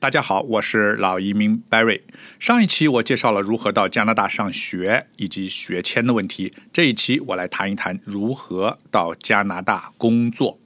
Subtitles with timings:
[0.00, 2.00] 大家好，我是老移民 Barry。
[2.38, 10.58] 上一期我介绍了如何到加拿大上学以及学签的问题，这一期我来谈一谈如何到加拿大工作。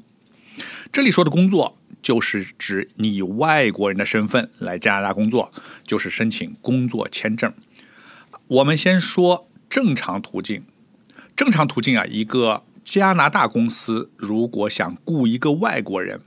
[0.92, 5.50] 这里说的工作，就是指你以外国人的身份来加拿大工作，
[5.84, 7.52] 就是申请工作签证。
[8.46, 10.62] 我们先说正常途径。
[11.34, 16.20] 正常途径啊，一个加拿大公司如果想雇一个外国人。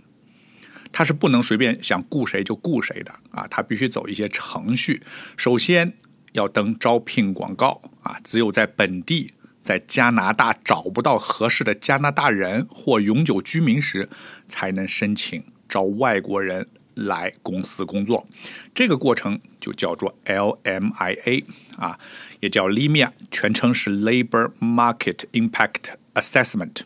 [0.97, 4.99] 他是不能随便想雇谁就雇谁的啊，他必须走一些程序。
[5.37, 5.93] 首先
[6.31, 9.31] 要登招聘广告啊，只有在本地
[9.61, 14.09] 在加拿大找不到合适的加拿大人或永久居民时，
[14.47, 18.27] 才能申请招外国人来公司工作。
[18.73, 21.45] 这个过程就叫做 LMIA
[21.77, 21.99] 啊，
[22.39, 26.77] 也叫 LIMIA，全称是 Labor Market Impact Assessment。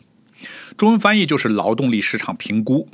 [0.76, 2.88] 中文翻译就是劳动力市场评估。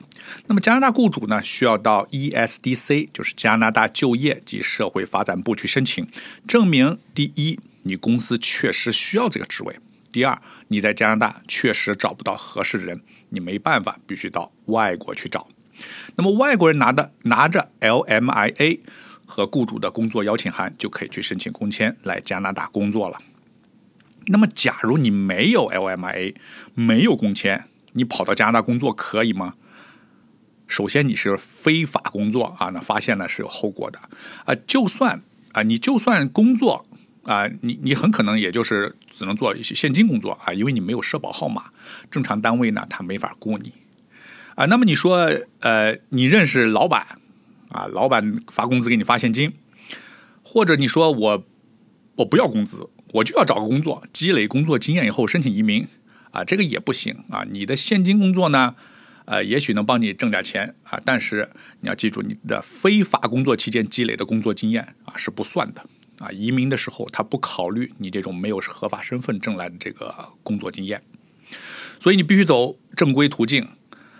[0.46, 6.06] 那么加拿大雇主呢，需要到 ESDC，就是加拿大就业及社会发展部去申请，
[6.46, 9.72] 证明第一，你公司确实需要这个职位；
[10.12, 13.00] 第二，你在加拿大确实找不到合适的人，
[13.30, 15.46] 你没办法，必须到外国去找。
[16.16, 18.80] 那么外国人拿的拿着 LMIA
[19.24, 23.18] 和雇主的工作邀请函，就可以去申请工签来加拿大工作了。
[24.30, 26.34] 那么，假如你没有 LMA，
[26.74, 29.54] 没有工签，你跑到加拿大工作可以吗？
[30.66, 33.98] 首先，你是非法工作啊，那发现呢是有后果的
[34.44, 34.54] 啊。
[34.66, 36.84] 就算啊，你就算工作
[37.24, 41.70] 啊，你你很可能也就是只能做一些现金工作啊，因为你没有社保号码，
[42.10, 43.72] 正常单位呢他没法雇你
[44.56, 44.66] 啊。
[44.66, 47.18] 那么你说呃，你认识老板
[47.70, 49.54] 啊，老板发工资给你发现金，
[50.42, 51.44] 或者你说我
[52.16, 52.90] 我不要工资。
[53.12, 55.86] 我就要找个工作，积累工作经验以后申请移民，
[56.30, 57.44] 啊，这个也不行啊。
[57.50, 58.74] 你的现金工作呢，
[59.24, 61.50] 呃，也许能帮你挣点钱啊，但是
[61.80, 65.84] 你要记住，你的非法工作期间积累的工作经验啊是不算的
[66.18, 66.30] 啊。
[66.30, 71.02] 移民的时候他不考虑你这种没有合法身份挣来的这个工作经验，
[72.00, 73.66] 所以你必须走正规途径。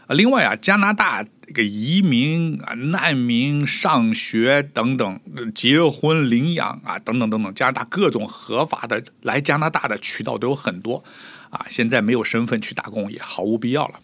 [0.08, 5.20] 另外啊，加拿大这个移民啊、难民、上学等等、
[5.54, 11.04] 结婚、领养啊等等等等，加拿大各种合法的来加拿大的渠道都有很多，
[11.50, 14.00] 啊，现在没有身份去打工也毫无必要了。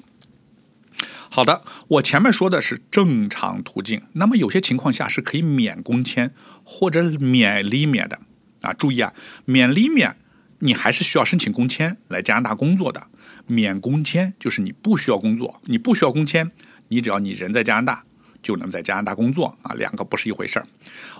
[1.30, 6.32] 好的，我前面说的是正常途径，那么有些情况下是可以免工签
[6.62, 8.18] 或者免离免的
[8.60, 8.72] 啊。
[8.72, 9.12] 注意啊，
[9.44, 10.16] 免离免
[10.60, 13.06] 你还是需要申请工签来加拿大工作的。
[13.46, 16.50] 免工签就是你不需要工作，你不需要工签，
[16.88, 18.04] 你只要你人在加拿大
[18.42, 20.66] 就能在加拿大工作啊，两个不是一回事儿。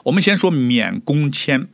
[0.05, 1.69] 我们先说免工签，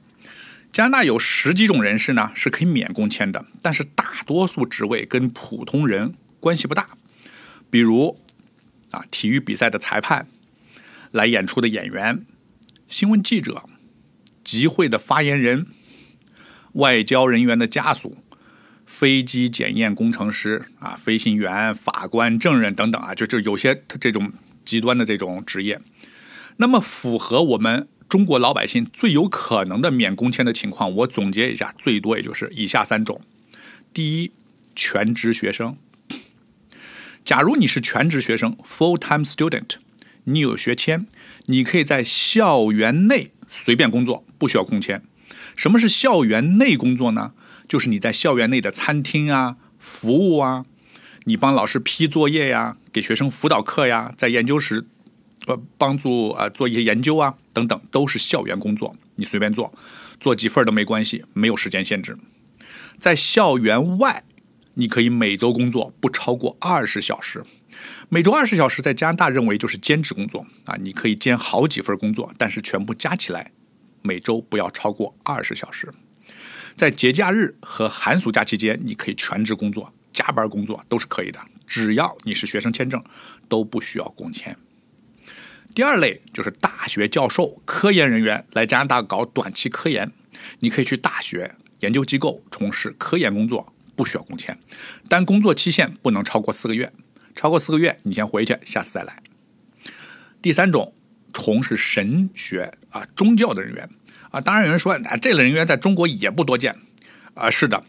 [0.73, 6.91] 加拿大有十几种人士呢是可以免工签的，但是大多数职位跟普通人关系不大，
[7.71, 8.21] 比如
[8.91, 10.27] 啊体育比赛的裁判、
[11.13, 12.25] 来演出的演员、
[12.89, 13.65] 新闻记者、
[14.43, 15.67] 集会的发言人、
[16.73, 18.17] 外交人员的家属。
[19.01, 24.31] 飞机检验工程师啊，飞行员、法官、证人等等啊，就就有些这种
[24.63, 25.81] 极端的这种职业。
[26.59, 33.23] 那么，符合我们中国老百姓最有可能的免工签的情况，我总结一下，最多也就是以下三种：
[33.95, 34.33] 第一，
[34.77, 35.79] 全职学生。
[37.25, 39.77] 假如你是全职学生 （full-time student），
[40.25, 41.07] 你有学签，
[41.47, 45.03] 你可以在校园内随便工作，不需要工签。
[45.57, 47.33] 什么是校园内工作呢？
[47.71, 50.67] 就是你在校园内的餐厅啊、服务啊，
[51.23, 54.85] 你帮老师批作业呀、给学生辅导课呀，在研究室
[55.47, 59.73] 呃帮助啊做一些研究啊等等，都是校园工作，你随便做，
[60.19, 62.19] 做几份都没关系，没有时间限制。
[62.97, 64.25] 在校园外，
[64.75, 67.45] 你可以每周工作不超过二十小时，
[68.09, 73.53] 每周二十小时在加拿大认为就是兼职工作啊，你可以兼好几份工作，但是全部加起来
[74.03, 75.89] 每周不要超过二十小时。
[76.81, 83.05] 在节假日和寒暑假期间，你可以全职工作、加班工作都是可以的，只要你是学生签证，
[83.51, 84.57] 都不需要工签。
[85.75, 90.11] 第二类就是大学教授、科研人员来加拿大搞短期科研，
[90.61, 94.59] 你可以去大学、研究机构从事科研工作，不需要工签，
[95.07, 96.91] 但工作期限不能超过四个月，
[97.35, 99.23] 超过四个月你先回去，下次再来。
[100.41, 100.95] 第三种，
[101.35, 103.87] 从事神学啊宗教的人员。
[104.31, 106.75] 啊，当然有人说，啊，这类人员在中国也不多见，
[107.35, 107.83] 啊，是的，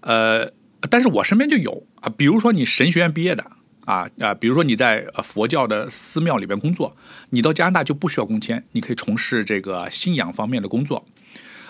[0.00, 0.52] 呃，
[0.90, 3.44] 但是我身边就有啊，比如说你神学院毕业的，
[3.86, 6.94] 啊啊，比如说你在佛教的寺庙里边工作，
[7.30, 11.04] 你到加拿大就不需要工签，你可以从事这个信仰方面的工作，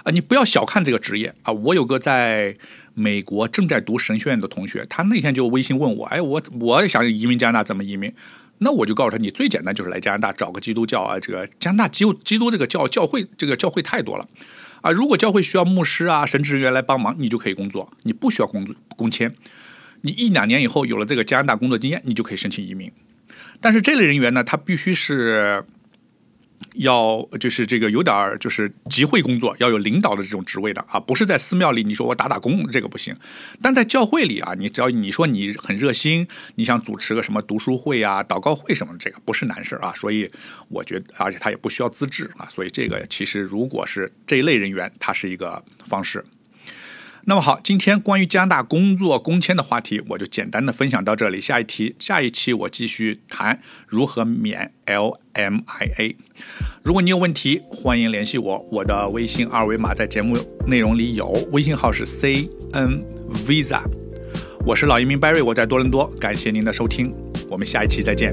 [0.02, 2.54] 啊，你不要小看这个职业啊，我有个在
[2.94, 8.12] 美国正在读神学院的同学，他那天就微信问我，哎，我我想移民加拿大怎么移民？
[8.58, 14.28] 那我就告诉他，你最简单就是来加拿大找个基督教啊，这个加拿大基督基督这个教教会这个教会太多了
[14.80, 14.90] 啊。
[14.90, 19.32] 如果教会需要牧师啊、神职人员来帮忙，你就可以工作，你不需要工作工签。
[20.02, 22.92] 你一两年以后有了这个加拿大工作经验，你就可以申请移民。
[23.60, 25.64] 但是这类人员呢，他必须是。
[26.74, 33.14] 要就是这个有点儿就是集会工作，要有领导的这种职位的啊，不是在寺庙里你说我打打工这个不行，
[33.62, 36.26] 但在教会里啊，你只要你说你很热心，
[36.56, 39.92] 你想主持个什么读书会啊、祷告会什么，这个不是难事啊。
[39.96, 40.30] 所以
[40.68, 46.24] 我觉得，而且他也不需要资质啊，所以这个其实如果是这一类人员，他是一个方式。
[47.24, 51.40] 那么好，今天关于加拿大工作工签的话题，我就简单的分享到这里。
[51.40, 56.16] 下一题，下一期我继续谈如何免 LMIA。
[56.82, 63.04] 如果你有问题，欢迎联系我，我的微信二维码在节目内容里有，微信号是 CN
[63.46, 63.82] Visa。
[64.64, 67.12] 我是老移民 Barry，我在多伦多，感谢您的收听，
[67.50, 68.32] 我们下一期再见。